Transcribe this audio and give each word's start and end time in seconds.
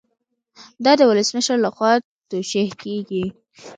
دا 0.85 0.91
د 0.99 1.01
ولسمشر 1.09 1.57
لخوا 1.65 1.91
توشیح 2.31 2.67
کیږي. 2.81 3.25